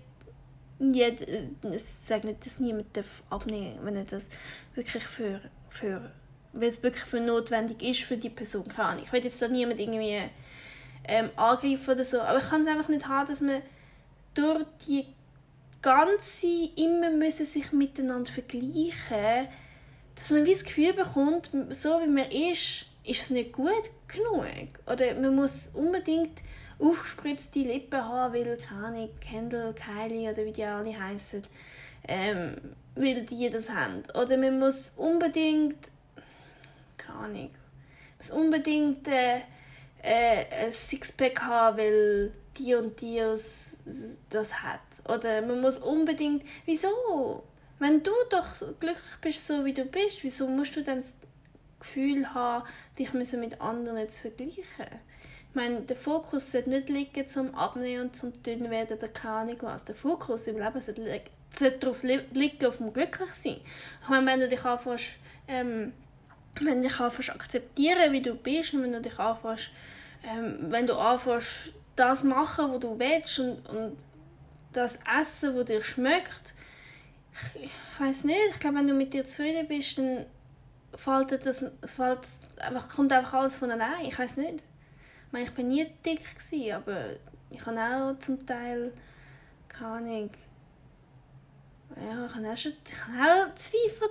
jeder, 0.79 1.27
ich 1.73 1.83
sage 1.83 2.29
nicht, 2.29 2.45
dass 2.45 2.59
niemand 2.59 2.87
abnehmen 3.31 3.75
darf, 3.77 3.85
wenn 3.85 3.97
er 3.97 4.05
das 4.05 4.29
wirklich 4.75 5.03
für, 5.03 5.41
für 5.69 6.13
weil 6.53 6.69
es 6.69 6.83
wirklich 6.83 7.05
für 7.05 7.21
notwendig 7.21 7.83
ist 7.83 8.03
für 8.03 8.17
die 8.17 8.31
Person. 8.31 8.67
Keine. 8.69 9.03
Ich 9.03 9.13
will 9.13 9.23
jetzt 9.23 9.41
da 9.41 9.49
niemand 9.49 9.81
irgendwie 9.81 10.23
ähm, 11.05 11.31
angreifen 11.37 11.91
oder 11.91 12.05
so, 12.05 12.21
aber 12.21 12.39
ich 12.39 12.49
kann 12.49 12.63
es 12.63 12.69
einfach 12.69 12.89
nicht 12.89 13.09
haben, 13.09 13.29
dass 13.29 13.41
man 13.41 13.63
durch 14.35 14.65
die 14.87 15.07
ganze 15.83 16.71
immer 16.77 17.11
müssen 17.11 17.47
sich 17.47 17.73
miteinander 17.73 18.31
vergleichen, 18.31 19.49
dass 20.15 20.31
man 20.31 20.45
wie 20.47 20.53
das 20.53 20.65
Gefühl 20.65 20.93
bekommt, 20.93 21.51
so 21.71 22.01
wie 22.01 22.09
man 22.09 22.31
ist, 22.31 22.87
ist 23.05 23.23
es 23.23 23.31
nicht 23.31 23.53
gut 23.53 23.91
genug. 24.09 24.69
Oder 24.87 25.15
man 25.15 25.35
muss 25.35 25.71
unbedingt 25.73 26.43
aufgespritzte 26.79 27.61
Lippen 27.61 28.03
haben, 28.03 28.35
weil, 28.35 28.57
keine 28.57 29.09
Kendall, 29.21 29.75
Kylie 29.75 30.31
oder 30.31 30.45
wie 30.45 30.53
die 30.53 30.65
alle 30.65 30.99
heißen, 30.99 31.43
ähm, 32.07 32.57
weil 32.95 33.23
die 33.23 33.51
das 33.51 33.71
haben. 33.71 34.03
Oder 34.15 34.37
man 34.37 34.59
muss 34.59 34.93
unbedingt, 34.97 35.77
keine 36.97 37.19
Ahnung, 37.19 37.51
muss 38.19 38.31
unbedingt 38.31 39.09
äh, 39.09 39.39
äh, 40.03 40.67
ein 40.67 40.73
Sixpack 40.73 41.43
haben, 41.43 41.79
weil 41.79 42.33
die 42.57 42.75
und 42.75 43.01
die 43.01 43.21
das 44.31 44.63
hat. 44.63 44.81
Oder 45.09 45.43
man 45.43 45.61
muss 45.61 45.79
unbedingt, 45.79 46.45
wieso? 46.67 47.43
Wenn 47.81 48.03
du 48.03 48.11
doch 48.31 48.47
glücklich 48.81 49.17
bist, 49.21 49.47
so 49.47 49.65
wie 49.65 49.73
du 49.73 49.85
bist, 49.85 50.25
wieso 50.25 50.49
musst 50.49 50.75
du 50.75 50.83
dann 50.83 51.03
Gefühl 51.79 52.35
haben, 52.35 52.67
dich 52.99 53.13
mit 53.13 53.61
anderen 53.61 54.09
zu 54.11 54.23
vergleichen. 54.23 54.87
Meine, 55.55 55.81
der 55.81 55.97
Fokus 55.97 56.53
sollte 56.53 56.71
nicht 56.71 56.89
liegen 56.89 57.27
zum 57.27 57.55
Abnehmen 57.55 58.03
und 58.03 58.17
zum 58.17 58.43
dünn 58.43 58.71
werden 58.71 58.99
oder 58.99 59.09
keine 59.09 59.35
Ahnung 59.35 59.57
was. 59.63 59.85
Der 59.85 59.95
Fokus 59.95 60.47
im 60.47 60.57
Leben 60.57 60.81
sollte, 60.81 61.03
li 61.03 61.21
sollte 61.57 61.79
darauf 61.79 62.03
li 62.03 62.21
liegen, 62.33 62.67
auf 62.67 62.79
dem 62.79 62.93
glücklich 62.93 63.31
sein. 63.31 63.61
Ich 64.03 64.09
meine, 64.09 64.27
wenn 64.27 64.41
du 64.41 64.49
dich 64.49 64.65
anfängst, 64.65 65.13
ähm, 65.49 65.93
wenn 66.61 66.83
dich 66.83 67.01
anfängst 67.01 67.31
akzeptieren, 67.31 68.13
wie 68.13 68.23
du 68.23 68.35
bist 68.35 68.75
und 68.75 68.83
wenn 68.83 68.93
du 68.93 69.01
dich 69.01 69.19
anfängst, 69.19 69.71
ähm, 70.25 70.71
wenn 70.71 70.87
du 70.87 70.95
anfängst, 70.95 71.73
das 71.97 72.23
machen, 72.23 72.73
was 72.73 72.81
du 72.81 72.99
willst 72.99 73.39
und, 73.41 73.69
und 73.69 73.97
das 74.73 74.99
Essen, 75.21 75.57
das 75.57 75.65
dir 75.65 75.83
schmeckt, 75.83 76.55
ich, 77.33 77.65
ich 77.65 77.71
weiß 78.01 78.25
nicht, 78.25 78.39
ich 78.53 78.61
glaube, 78.61 78.77
wenn 78.77 78.87
du 78.87 78.95
mit 78.95 79.13
dir 79.13 79.25
zufrieden 79.25 79.67
bist, 79.67 79.99
dann 79.99 80.27
fällt 80.95 81.45
das, 81.45 81.65
fällt 81.87 82.21
einfach, 82.59 82.89
kommt 82.89 83.13
einfach 83.13 83.35
alles 83.35 83.57
von 83.57 83.71
allein. 83.71 84.07
Ich 84.07 84.19
weiß 84.19 84.37
nicht. 84.37 84.63
Ich, 85.29 85.33
meine, 85.33 85.45
ich 85.45 85.53
bin 85.53 85.69
nie 85.69 85.87
dick, 86.05 86.25
gewesen, 86.25 86.73
aber 86.73 87.11
ich 87.51 87.65
habe 87.67 87.79
auch 87.79 88.19
zum 88.19 88.45
Teil, 88.47 88.93
keine 89.69 90.31
ja, 91.97 92.27
ich 92.27 92.35
habe 92.35 92.49
auch, 92.49 93.51
auch 93.51 93.55
Zweifel. 93.55 94.09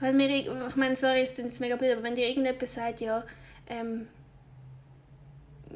Weil 0.00 0.12
mir, 0.12 0.28
ich 0.30 0.76
meine, 0.76 0.96
sorry, 0.96 1.22
ist 1.22 1.38
jetzt 1.38 1.60
mega 1.60 1.76
blöd, 1.76 1.92
aber 1.92 2.02
wenn 2.04 2.14
dir 2.14 2.28
irgendjemand 2.28 2.66
sagt, 2.66 3.00
ja, 3.00 3.24
ähm, 3.68 4.06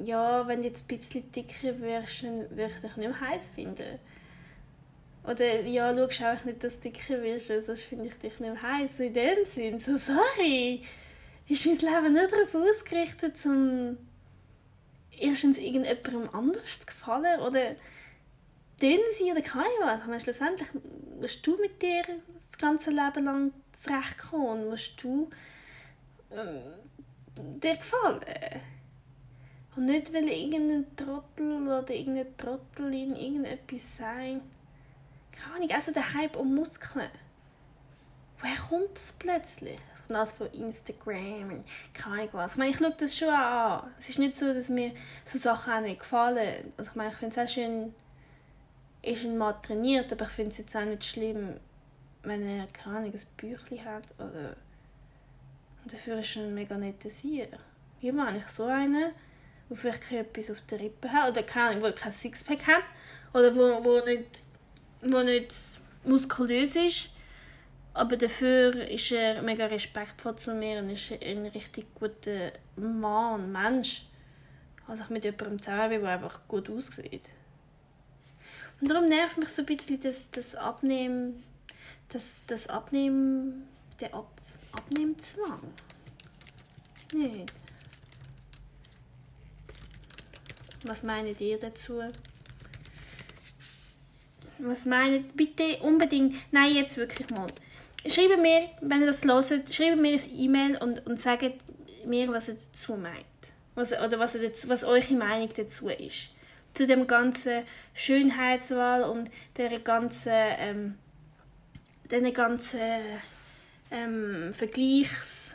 ja, 0.04 0.46
wenn 0.46 0.60
du 0.60 0.66
jetzt 0.66 0.84
ein 0.84 0.98
bisschen 0.98 1.32
dicker 1.32 1.80
wirst, 1.80 2.22
dann 2.22 2.50
würde 2.50 2.66
ich 2.66 2.80
dich 2.80 2.96
nicht 2.96 3.08
mehr 3.08 3.20
heiß 3.20 3.48
finden. 3.48 3.98
Oder 5.24 5.62
ja, 5.62 5.92
schau 6.10 6.32
auch 6.32 6.44
nicht, 6.44 6.62
dass 6.62 6.78
du 6.78 6.90
dicker 6.90 7.20
wirst, 7.22 7.50
weil 7.50 7.64
sonst 7.64 7.82
finde 7.82 8.08
ich 8.08 8.18
dich 8.18 8.38
nicht 8.38 8.62
heiß. 8.62 9.00
In 9.00 9.14
dem 9.14 9.44
Sinn, 9.44 9.78
so 9.78 9.96
sorry. 9.96 10.84
Ist 11.48 11.66
mein 11.66 11.78
Leben 11.78 12.12
nicht 12.14 12.32
darauf 12.32 12.54
ausgerichtet, 12.54 13.34
um 13.44 13.96
erstens 15.18 15.58
irgendjemandem 15.58 16.28
anders 16.34 16.80
zu 16.80 16.86
gefallen 16.86 17.40
oder 17.40 17.76
dünn 18.80 19.00
sein 19.18 19.32
oder 19.32 19.42
keine 19.42 19.68
was. 19.82 20.06
Meine, 20.06 20.20
schlussendlich 20.20 20.68
musst 21.20 21.46
du 21.46 21.56
mit 21.56 21.80
dir 21.80 22.02
das 22.02 22.58
ganze 22.58 22.90
Leben 22.90 23.24
lang 23.24 23.52
zurechtkommen 23.72 24.62
und 24.62 24.70
musst 24.70 25.02
du 25.02 25.30
ähm, 26.32 26.62
dir 27.60 27.76
gefallen. 27.76 28.20
Und 29.76 29.84
nicht, 29.84 30.12
weil 30.12 30.28
irgendein 30.28 30.96
Trottel 30.96 31.62
oder 31.62 31.90
irgendeine 31.90 32.36
Trottelin 32.36 33.14
irgendetwas 33.14 33.98
sagt 33.98 34.40
keine 35.36 35.56
Ahnung, 35.56 35.70
also 35.70 35.92
der 35.92 36.14
Hype 36.14 36.36
um 36.36 36.54
Muskeln. 36.54 37.10
Woher 38.40 38.56
kommt 38.68 38.94
das 38.94 39.12
plötzlich? 39.12 39.78
Das 39.92 40.06
kommt 40.06 40.16
alles 40.16 40.32
von 40.32 40.52
Instagram 40.52 41.50
und 41.50 41.64
keine 41.94 42.14
Ahnung 42.14 42.28
was. 42.32 42.52
Ich 42.52 42.58
meine, 42.58 42.70
ich 42.70 42.78
schaue 42.78 42.94
das 42.96 43.16
schon 43.16 43.28
an. 43.28 43.90
Es 43.98 44.08
ist 44.08 44.18
nicht 44.18 44.36
so, 44.36 44.52
dass 44.52 44.68
mir 44.68 44.92
so 45.24 45.38
Sachen 45.38 45.72
auch 45.72 45.80
nicht 45.80 46.00
gefallen. 46.00 46.72
Also 46.76 46.90
ich 46.90 46.96
meine, 46.96 47.10
ich 47.10 47.16
finde 47.16 47.40
es 47.40 47.48
auch 47.48 47.52
schön, 47.52 47.94
ist 49.02 49.24
ein 49.24 49.38
Mann 49.38 49.54
trainiert, 49.62 50.12
aber 50.12 50.24
ich 50.24 50.30
finde 50.30 50.50
es 50.50 50.58
jetzt 50.58 50.76
auch 50.76 50.84
nicht 50.84 51.04
schlimm, 51.04 51.54
wenn 52.22 52.42
er, 52.42 52.66
keine 52.66 52.98
Ahnung, 52.98 53.12
ein 53.12 53.20
Büchlein 53.36 53.84
hat 53.84 54.04
oder... 54.18 54.56
Und 55.82 55.92
dafür 55.92 56.18
ist 56.18 56.36
er 56.36 56.42
ein 56.42 56.54
mega 56.54 56.76
netter 56.76 57.08
Sieg. 57.08 57.48
Wie 58.00 58.10
meine 58.10 58.38
ich 58.38 58.48
so 58.48 58.64
einen, 58.64 59.12
der 59.70 59.76
vielleicht 59.76 60.10
etwas 60.10 60.50
auf 60.50 60.60
der 60.68 60.80
Rippe 60.80 61.10
hat 61.10 61.30
oder 61.30 61.42
keine 61.44 61.70
Ahnung, 61.70 61.82
der 61.82 61.92
kein 61.92 62.12
Sixpack 62.12 62.66
hat 62.66 62.82
oder 63.32 63.54
wo, 63.54 63.84
wo 63.84 64.04
nicht 64.04 64.40
der 65.02 65.24
nicht 65.24 65.54
muskulös 66.04 66.76
ist, 66.76 67.10
aber 67.96 68.18
dafür 68.18 68.88
ist 68.90 69.10
er 69.10 69.40
mega 69.40 69.64
respektvoll 69.64 70.36
zu 70.36 70.54
mir 70.54 70.80
und 70.80 70.90
ist 70.90 71.12
ein 71.12 71.46
richtig 71.46 71.86
guter 71.94 72.52
Mann, 72.76 73.50
Mensch. 73.50 74.04
Also 74.86 75.02
ich 75.04 75.08
mit 75.08 75.24
jemandem 75.24 75.60
zusammen 75.60 75.88
bin, 75.88 76.02
der 76.02 76.10
einfach 76.10 76.40
gut 76.46 76.68
aussieht. 76.68 77.32
Und 78.80 78.90
darum 78.90 79.08
nervt 79.08 79.38
mich 79.38 79.48
so 79.48 79.62
ein 79.62 79.66
bisschen 79.66 79.98
das, 79.98 80.30
das 80.30 80.54
Abnehmen, 80.54 81.42
das, 82.10 82.44
das 82.46 82.68
Abnehmen, 82.68 83.66
der 83.98 84.12
Ab, 84.14 84.30
Abnehmzwang. 84.72 85.62
Nicht. 87.14 87.50
Was 90.84 91.02
meint 91.02 91.40
ihr 91.40 91.58
dazu? 91.58 92.02
Was 94.58 94.84
meint 94.84 95.34
Bitte 95.34 95.78
unbedingt. 95.78 96.36
Nein, 96.52 96.74
jetzt 96.74 96.98
wirklich 96.98 97.30
mal. 97.30 97.46
Schreibt 98.08 98.40
mir, 98.40 98.68
wenn 98.80 99.00
ihr 99.00 99.06
das 99.06 99.24
hört, 99.24 99.74
schreibt 99.74 100.00
mir 100.00 100.12
ein 100.12 100.20
E-Mail 100.34 100.76
und, 100.78 101.06
und 101.06 101.20
sagt 101.20 101.42
mir, 102.04 102.28
was 102.32 102.48
ihr 102.48 102.56
dazu 102.72 102.96
meint. 102.96 103.24
Was, 103.74 103.92
oder 103.92 104.18
was, 104.18 104.34
ihr 104.34 104.48
dazu, 104.48 104.68
was 104.68 104.84
eure 104.84 105.14
Meinung 105.14 105.50
dazu 105.56 105.88
ist. 105.88 106.30
Zu 106.72 106.86
dem 106.86 107.06
ganzen 107.06 107.62
Schönheitswahl 107.94 109.02
und 109.04 109.30
der 109.56 109.78
ganzen, 109.80 110.32
ähm, 110.32 110.94
der 112.10 112.30
ganzen 112.32 112.80
ähm, 113.90 114.52
Vergleichs, 114.54 115.54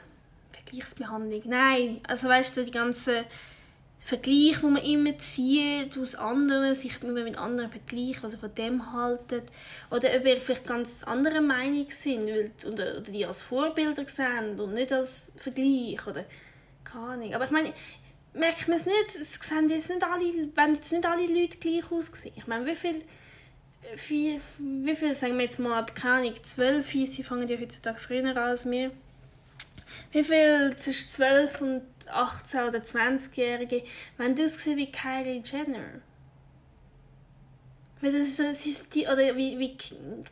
Vergleichsbehandlung. 0.51 1.41
Nein, 1.45 2.01
also 2.07 2.27
weißt 2.27 2.57
du, 2.57 2.65
die 2.65 2.71
ganze 2.71 3.25
Vergleich, 4.03 4.59
den 4.59 4.73
man 4.73 4.83
immer 4.83 5.17
zieht 5.19 5.97
aus 5.97 6.15
anderen, 6.15 6.75
sich 6.75 7.01
immer 7.03 7.23
mit 7.23 7.37
anderen 7.37 7.69
vergleicht, 7.69 8.23
was 8.23 8.33
er 8.33 8.39
von 8.39 8.53
dem 8.55 8.91
haltet. 8.91 9.43
Oder 9.89 10.09
ob 10.15 10.25
ihr 10.25 10.41
vielleicht 10.41 10.65
ganz 10.65 11.03
andere 11.03 11.39
Meinung 11.39 11.87
sind 11.89 12.23
oder, 12.23 12.71
oder 12.71 13.01
die 13.01 13.25
als 13.25 13.41
Vorbilder 13.41 14.05
sehen 14.07 14.59
und 14.59 14.73
nicht 14.73 14.91
als 14.91 15.31
Vergleich. 15.35 16.05
Oder 16.07 16.25
keine 16.83 17.05
Ahnung. 17.05 17.33
Aber 17.35 17.45
ich 17.45 17.51
meine, 17.51 17.73
merkt 18.33 18.67
man 18.67 18.77
es 18.77 18.85
nicht, 18.85 19.15
es 19.19 19.33
sehen 19.33 19.69
jetzt 19.69 19.89
nicht 19.89 20.03
alle, 20.03 20.49
wenn 20.55 20.75
jetzt 20.75 20.91
nicht 20.91 21.05
alle 21.05 21.25
Leute 21.27 21.57
gleich 21.57 21.91
aussehen. 21.91 22.33
Ich 22.35 22.47
meine, 22.47 22.65
wie 22.65 22.75
viel, 22.75 23.01
wie, 24.07 24.39
wie 24.57 24.95
viel 24.95 25.13
sagen 25.13 25.35
wir 25.35 25.43
jetzt 25.43 25.59
mal, 25.59 25.85
keine 25.85 26.27
Ahnung, 26.27 26.43
zwölf, 26.43 26.91
sie 26.91 27.23
fangen 27.23 27.47
ja 27.47 27.57
heutzutage 27.57 27.99
früher 27.99 28.25
an 28.25 28.37
als 28.37 28.69
wir. 28.69 28.91
Wie 30.11 30.23
viel 30.23 30.73
zwischen 30.75 31.09
12 31.09 31.61
und 31.61 31.81
18 32.09 32.61
oder 32.67 32.79
20-Jährige, 32.79 33.83
wenn 34.17 34.35
du 34.35 34.43
ausgesehen 34.43 34.77
wie 34.77 34.91
Kylie 34.91 35.41
Jenner. 35.43 36.01
Weil 38.01 38.13
das 38.13 38.27
ist, 38.27 38.39
das 38.39 38.65
ist 38.65 38.95
die, 38.95 39.05
oder 39.05 39.35
wie, 39.37 39.59
wie 39.59 39.77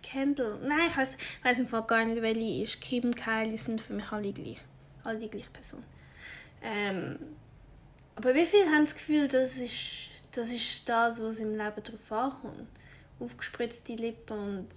Kendall. 0.02 0.60
Nein, 0.64 0.88
ich 0.88 0.98
weiß, 0.98 1.18
weiß 1.44 1.60
im 1.60 1.68
Fall 1.68 1.84
gar 1.84 2.04
nicht, 2.04 2.22
welche 2.22 2.64
ist. 2.64 2.82
Kim, 2.82 3.14
Kylie 3.14 3.58
sind 3.58 3.80
für 3.80 3.94
mich 3.94 4.12
alle 4.12 4.34
gleich. 4.34 4.58
Alle 5.04 5.20
die 5.20 5.30
gleiche 5.30 5.52
Person. 5.52 5.84
Ähm, 6.64 7.20
aber 8.16 8.34
wie 8.34 8.46
viele 8.46 8.66
haben 8.66 8.86
das 8.86 8.96
Gefühl, 8.96 9.28
das 9.28 9.58
ist, 9.58 10.24
das 10.32 10.52
ist 10.52 10.90
das, 10.90 11.24
was 11.24 11.40
im 11.40 11.52
Leben 11.52 11.84
drauf 11.84 12.12
ankommt? 12.12 12.68
Aufgespritzte 13.20 13.94
Lippen 13.94 14.38
und 14.38 14.68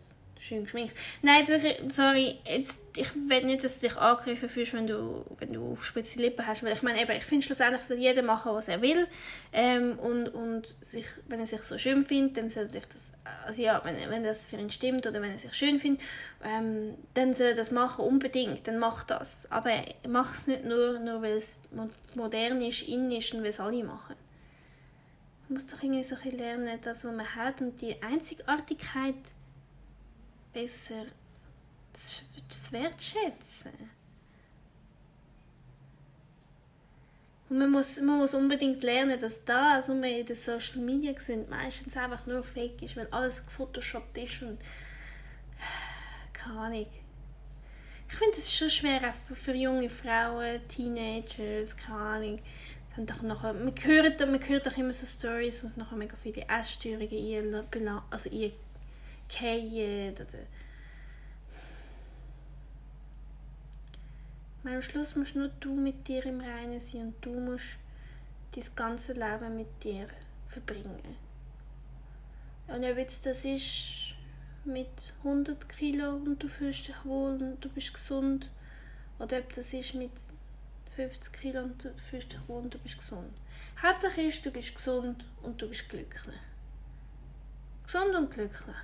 schön 0.43 0.65
geschminkt. 0.65 0.95
Nein, 1.23 1.39
jetzt 1.39 1.51
wirklich, 1.51 1.93
sorry, 1.93 2.37
jetzt, 2.45 2.83
ich 2.97 3.15
will 3.15 3.45
nicht, 3.45 3.63
dass 3.63 3.81
du 3.81 3.89
dich 3.89 3.97
angegriffen 3.97 4.49
fühlst, 4.49 4.73
wenn 4.75 4.87
du, 4.87 5.25
wenn 5.39 5.53
du 5.53 5.73
aufgespitzte 5.73 6.21
Lippen 6.21 6.47
hast, 6.47 6.65
weil 6.65 6.73
ich 6.73 6.83
meine, 6.83 7.01
eben, 7.01 7.13
ich 7.13 7.25
finde 7.25 7.47
schlussendlich 7.47 7.83
soll 7.83 7.99
jeder 7.99 8.23
machen, 8.23 8.53
was 8.53 8.69
er 8.69 8.83
will 8.83 9.07
ähm, 9.53 9.99
und, 9.99 10.29
und 10.29 10.75
sich, 10.81 11.07
wenn 11.29 11.41
er 11.41 11.47
sich 11.47 11.61
so 11.61 11.79
schön 11.79 12.03
findet, 12.03 12.37
dann 12.37 12.51
soll 12.51 12.69
sich 12.69 12.85
das, 12.87 13.13
also 13.47 13.63
ja, 13.63 13.81
wenn, 13.85 13.97
wenn 14.11 14.25
das 14.25 14.47
für 14.47 14.57
ihn 14.57 14.71
stimmt 14.71 15.07
oder 15.07 15.23
wenn 15.23 15.31
er 15.31 15.39
sich 15.39 15.55
schön 15.55 15.79
findet, 15.79 16.03
ähm, 16.45 16.95
dann 17.15 17.35
soll 17.35 17.49
er 17.49 17.55
das 17.55 17.71
machen, 17.71 18.05
unbedingt, 18.05 18.67
dann 18.67 18.79
mach 18.79 19.05
das. 19.05 19.51
Aber 19.51 19.71
mach 20.09 20.35
es 20.35 20.49
nicht 20.49 20.65
nur, 20.65 20.99
nur 20.99 21.23
weil 21.23 21.37
es 21.37 21.61
modern 22.15 22.61
ist, 22.61 22.83
in 22.89 23.11
ist 23.13 23.33
und 23.33 23.43
weil 23.43 23.51
es 23.51 23.61
alle 23.61 23.85
machen. 23.85 24.17
Man 25.49 25.55
muss 25.55 25.67
doch 25.67 25.83
irgendwie 25.83 26.03
so 26.03 26.17
ein 26.17 26.23
bisschen 26.23 26.39
lernen, 26.39 26.79
das, 26.83 27.05
was 27.05 27.13
man 27.15 27.37
hat 27.37 27.61
und 27.61 27.81
die 27.81 28.03
Einzigartigkeit 28.03 29.15
besser 30.53 31.07
zu 31.93 32.73
wertschätzen. 32.73 33.73
Und 37.49 37.59
man 37.59 37.71
muss, 37.71 38.01
man 38.01 38.17
muss 38.17 38.33
unbedingt 38.33 38.83
lernen, 38.83 39.21
dass 39.21 39.45
das, 39.45 39.89
was 39.89 40.03
wir 40.03 40.21
in 40.21 40.25
den 40.25 40.37
Social 40.37 40.79
Media 40.79 41.13
sehen, 41.21 41.47
meistens 41.51 41.97
einfach 41.97 42.27
nur 42.27 42.43
fake 42.43 42.81
ist, 42.81 42.97
weil 42.97 43.09
alles 43.11 43.45
gefotoshoppt 43.45 44.17
ist 44.17 44.43
und 44.43 44.59
keine 46.33 46.59
Ahnung. 46.59 46.87
Ich 48.09 48.15
finde 48.15 48.39
es 48.39 48.55
schon 48.55 48.71
schwer 48.71 49.13
für, 49.13 49.35
für 49.35 49.55
junge 49.55 49.89
Frauen, 49.89 50.67
Teenagers, 50.69 51.77
keine 51.77 51.99
Ahnung. 51.99 52.39
Doch 52.97 53.23
nachher, 53.23 53.55
man, 53.55 53.75
hört, 53.83 54.21
man 54.21 54.49
hört 54.49 54.67
doch 54.67 54.77
immer 54.77 54.93
so 54.93 55.07
Stories, 55.07 55.65
wo 55.65 55.71
nachher 55.77 55.97
mega 55.97 56.17
viele 56.17 56.47
Essstörungen 56.49 57.55
also 58.11 58.31
eingehen 59.41 60.15
oder 60.15 60.47
am 64.65 64.83
Schluss 64.83 65.17
musst 65.17 65.35
nur 65.35 65.49
du 65.61 65.75
mit 65.75 66.07
dir 66.07 66.25
im 66.25 66.41
Reinen 66.41 66.81
sein 66.81 67.09
und 67.09 67.15
du 67.21 67.33
musst 67.41 67.79
dein 68.55 68.65
ganze 68.77 69.13
Leben 69.13 69.57
mit 69.57 69.83
dir 69.83 70.07
verbringen. 70.49 71.17
Und 72.69 72.85
ob 72.85 72.97
jetzt 72.97 73.27
das 73.27 73.45
ist 73.45 74.15
mit 74.65 75.15
100 75.19 75.69
Kilo 75.69 76.11
und 76.11 76.43
du 76.43 76.49
fühlst 76.49 76.89
dich 76.89 77.05
wohl 77.05 77.43
und 77.43 77.61
du 77.61 77.69
bist 77.71 77.93
gesund, 77.93 78.51
oder 79.19 79.39
ob 79.39 79.53
das 79.53 79.73
ist 79.73 79.95
mit 79.95 80.13
50 80.95 81.33
Kilo 81.33 81.63
und 81.63 81.85
du 81.85 81.93
fühlst 82.09 82.33
dich 82.33 82.41
wohl 82.49 82.63
und 82.63 82.75
du 82.75 82.79
bist 82.79 82.99
gesund. 82.99 83.33
Hauptsache 83.83 84.21
ist, 84.21 84.47
du 84.47 84.51
bist 84.51 84.75
gesund 84.75 85.25
und 85.43 85.61
du 85.61 85.69
bist 85.69 85.89
glücklich. 85.89 86.37
Gesund 87.85 88.15
und 88.15 88.31
glücklich. 88.31 88.77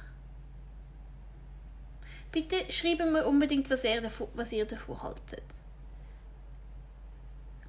Bitte 2.30 2.56
schreibt 2.70 3.10
mir 3.10 3.26
unbedingt, 3.26 3.70
was 3.70 3.84
ihr 3.84 4.00
davon, 4.00 4.28
was 4.34 4.52
ihr 4.52 4.64
davon 4.64 5.02
haltet 5.02 5.42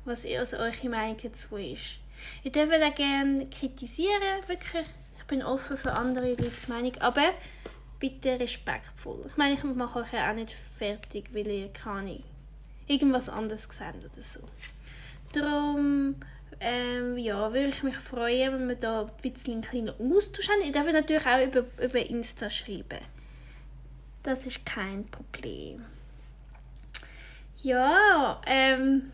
was 0.09 0.25
also 0.25 0.57
eure 0.57 0.89
Meinung 0.89 1.17
dazu 1.21 1.55
ist. 1.57 1.99
Ihr 2.43 2.51
dürft 2.51 2.73
auch 2.73 2.95
gerne 2.95 3.47
kritisieren, 3.47 4.41
wirklich. 4.47 4.85
Ich 5.17 5.25
bin 5.25 5.43
offen 5.43 5.77
für 5.77 5.93
andere 5.93 6.29
Leute 6.29 6.51
Meinung, 6.67 6.93
aber 6.99 7.29
bitte 7.99 8.39
respektvoll. 8.39 9.21
Ich 9.27 9.37
meine, 9.37 9.53
ich 9.53 9.63
mache 9.63 9.99
euch 9.99 10.11
ja 10.11 10.29
auch 10.29 10.35
nicht 10.35 10.53
fertig, 10.53 11.29
weil 11.33 11.47
ihr 11.47 11.69
keine 11.71 12.19
irgendwas 12.87 13.29
anderes 13.29 13.63
seht 13.63 14.03
oder 14.03 14.23
so. 14.23 14.39
Darum 15.33 16.15
ähm, 16.59 17.17
ja, 17.17 17.53
würde 17.53 17.69
ich 17.69 17.83
mich 17.83 17.95
freuen, 17.95 18.53
wenn 18.53 18.67
wir 18.67 18.75
da 18.75 19.01
ein 19.01 19.11
bisschen 19.21 19.53
einen 19.53 19.61
kleinen 19.61 19.89
Austausch 19.89 20.49
haben. 20.49 20.65
Ihr 20.65 20.71
dürft 20.71 20.91
natürlich 20.91 21.25
auch 21.25 21.45
über, 21.45 21.65
über 21.83 21.99
Insta 21.99 22.49
schreiben. 22.49 22.99
Das 24.23 24.45
ist 24.45 24.65
kein 24.65 25.05
Problem. 25.07 25.85
Ja, 27.61 28.41
ähm, 28.45 29.11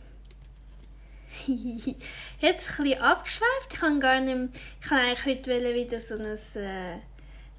Jetzt 2.40 2.80
ein 2.80 2.84
bisschen 2.84 3.02
abgeschweift. 3.02 3.74
Ich 3.74 3.80
kann 3.80 4.00
gar 4.00 4.20
nicht 4.20 4.36
mehr, 4.36 4.50
ich 4.82 4.88
kann 4.88 5.00
eigentlich 5.00 5.26
heute 5.26 5.76
wieder 5.76 6.00
so 6.00 6.16
ein, 6.16 6.26
äh, 6.26 7.00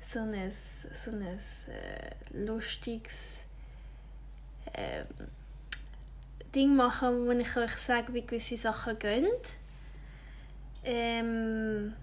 so 0.00 0.20
ein, 0.20 0.52
so 0.52 1.10
ein 1.10 1.22
äh, 1.22 1.36
lustiges 2.32 3.44
äh, 4.72 5.04
Ding 6.54 6.74
machen, 6.74 7.26
wo 7.26 7.32
ich 7.32 7.56
euch 7.56 7.72
sage, 7.72 8.14
wie 8.14 8.22
gewisse 8.22 8.56
Sachen 8.56 8.98
gehen. 8.98 9.26
Ähm, 10.84 11.94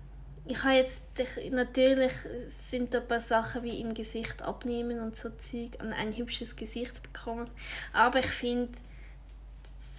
ich 0.46 0.64
habe 0.64 0.76
jetzt, 0.76 1.04
natürlich 1.52 2.12
sind 2.48 2.94
da 2.94 3.00
ein 3.00 3.08
paar 3.08 3.20
Sachen 3.20 3.64
wie 3.64 3.80
im 3.80 3.94
Gesicht 3.94 4.42
abnehmen 4.42 5.00
und 5.00 5.16
so 5.16 5.30
Zeug 5.30 5.78
und 5.80 5.94
ein 5.94 6.16
hübsches 6.16 6.56
Gesicht 6.56 7.02
bekommen, 7.02 7.50
aber 7.94 8.20
ich 8.20 8.26
finde, 8.26 8.74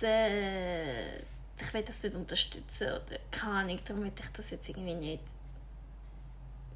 äh, 0.03 1.17
ich 1.17 1.73
will 1.73 1.83
das 1.83 2.03
nicht 2.03 2.15
unterstützen 2.15 2.89
oder 2.89 3.19
keine 3.31 3.55
Ahnung, 3.55 3.79
darum 3.87 4.03
will 4.05 4.13
ich 4.19 4.29
das 4.33 4.51
jetzt 4.51 4.69
irgendwie 4.69 4.95
nicht. 4.95 5.23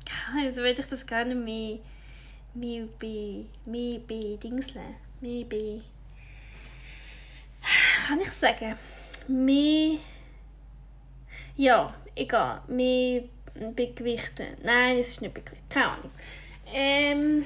Keine 0.07 0.47
also 0.47 0.63
will 0.63 0.79
ich 0.79 0.87
das 0.87 1.05
gerne 1.05 1.35
mehr, 1.35 1.79
mehr 2.55 2.89
bei, 2.99 3.45
mehr 3.67 4.01
bei 4.01 4.39
Dingseln, 4.43 4.95
mehr 5.21 5.45
bei, 5.45 5.83
kann 8.07 8.21
ich 8.21 8.31
sagen, 8.31 8.77
mehr, 9.27 9.99
ja, 11.57 11.95
egal, 12.15 12.63
mehr 12.69 13.25
bei 13.75 13.87
Gewichten. 13.87 14.47
Nein, 14.63 14.99
es 14.99 15.09
ist 15.09 15.23
nicht 15.23 15.35
bei 15.35 15.41
Gewichten, 15.41 15.69
keine 15.69 15.89
Ahnung. 15.89 16.11
Ähm, 16.73 17.45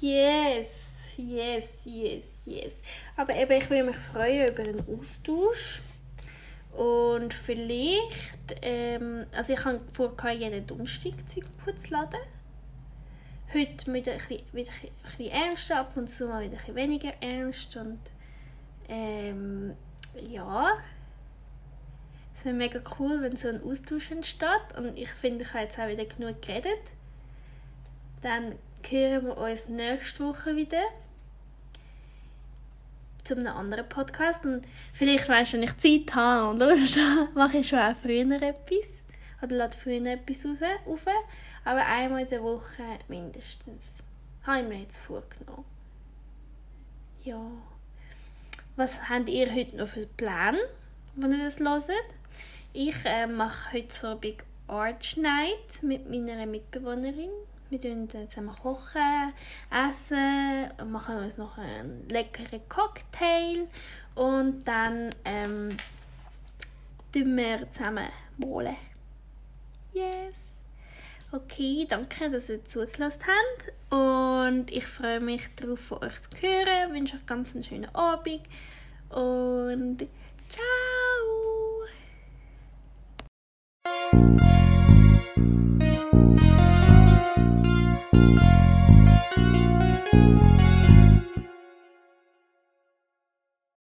yes, 0.00 0.68
yes, 1.16 1.80
yes, 1.84 2.24
yes. 2.44 2.74
Aber 3.16 3.34
eben, 3.34 3.52
ich 3.52 3.70
würde 3.70 3.84
mich 3.84 3.96
freuen 3.96 4.48
über 4.48 4.62
einen 4.62 4.84
Austausch. 4.98 5.80
Und 6.72 7.34
vielleicht, 7.34 8.56
ähm, 8.62 9.26
also 9.36 9.52
ich 9.52 9.64
habe 9.64 9.80
vor, 9.92 10.14
jeden 10.30 10.66
Donnerstag 10.66 11.14
zu 11.28 11.90
laden. 11.90 12.20
Heute 13.52 13.90
mit 13.90 14.08
ein 14.08 14.16
bisschen, 14.16 14.42
wieder 14.52 14.70
ein 14.70 14.90
bisschen 15.02 15.30
ernster, 15.30 15.80
ab 15.80 15.96
und 15.96 16.08
zu 16.08 16.28
mal 16.28 16.42
wieder 16.42 16.52
ein 16.52 16.58
bisschen 16.58 16.76
weniger 16.76 17.12
ernst. 17.20 17.76
Und 17.76 17.98
ähm, 18.88 19.74
ja, 20.28 20.72
es 22.40 22.46
wäre 22.46 22.56
mega 22.56 22.80
cool, 22.98 23.20
wenn 23.20 23.36
so 23.36 23.48
ein 23.48 23.62
Austausch 23.62 24.10
entsteht. 24.10 24.48
Und 24.78 24.96
ich 24.96 25.10
finde, 25.10 25.44
ich 25.44 25.52
habe 25.52 25.64
jetzt 25.64 25.78
auch 25.78 25.88
wieder 25.88 26.06
genug 26.06 26.40
geredet. 26.40 26.80
Dann 28.22 28.54
hören 28.88 29.26
wir 29.26 29.36
uns 29.36 29.68
nächste 29.68 30.24
Woche 30.24 30.56
wieder 30.56 30.80
zu 33.24 33.36
einem 33.36 33.48
anderen 33.48 33.86
Podcast. 33.90 34.46
Und 34.46 34.62
vielleicht 34.94 35.28
weißt 35.28 35.52
du, 35.52 35.56
wenn 35.58 35.64
ich 35.64 35.76
Zeit 35.76 36.16
habe 36.16 36.64
Lust 36.64 36.98
mache 37.34 37.58
ich 37.58 37.68
schon 37.68 37.78
auch 37.78 37.94
früher 37.94 38.40
etwas. 38.40 38.88
Oder 39.42 39.56
lade 39.56 39.76
früher 39.76 40.06
etwas 40.06 40.46
raus, 40.46 40.62
auf. 40.86 41.04
Aber 41.66 41.84
einmal 41.84 42.22
in 42.22 42.28
der 42.28 42.42
Woche 42.42 42.84
mindestens. 43.08 43.84
Habe 44.44 44.62
ich 44.62 44.68
mir 44.68 44.80
jetzt 44.80 44.96
vorgenommen. 44.96 45.66
Ja. 47.22 47.38
Was 48.76 49.10
habt 49.10 49.28
ihr 49.28 49.54
heute 49.54 49.76
noch 49.76 49.88
für 49.88 50.06
Pläne, 50.06 50.58
wenn 51.16 51.32
ihr 51.32 51.44
das 51.44 51.60
hört? 51.60 52.19
Ich 52.72 53.04
äh, 53.04 53.26
mache 53.26 53.72
heute 53.72 53.94
so 53.94 54.14
Big 54.16 54.44
Arch 54.68 55.16
Night 55.16 55.82
mit 55.82 56.08
meiner 56.08 56.46
Mitbewohnerin. 56.46 57.30
Wir 57.70 57.78
kochen 57.78 58.08
zusammen 58.08 58.50
kochen, 58.50 59.32
essen, 59.70 60.70
machen 60.90 61.18
uns 61.18 61.36
noch 61.36 61.56
einen 61.58 62.08
leckeren 62.08 62.60
Cocktail 62.68 63.68
und 64.14 64.64
dann 64.64 65.14
ähm, 65.24 65.76
tun 67.12 67.36
wir 67.36 67.70
zusammen 67.70 68.08
malen. 68.38 68.76
Yes! 69.92 70.50
Okay, 71.32 71.86
danke, 71.88 72.28
dass 72.28 72.48
ihr 72.48 72.64
zugelassen 72.64 73.22
habt 73.26 73.92
und 73.92 74.70
ich 74.72 74.86
freue 74.86 75.20
mich 75.20 75.42
darauf, 75.54 75.78
von 75.78 75.98
euch 75.98 76.20
zu 76.22 76.30
hören. 76.40 76.88
Ich 76.88 76.94
wünsche 76.94 77.16
euch 77.16 77.26
ganz 77.26 77.54
einen 77.54 77.62
schönen 77.62 77.94
Abend 77.94 78.42
und 79.10 80.08
ciao! 80.48 80.99
thank 84.12 84.42
you 84.42 84.69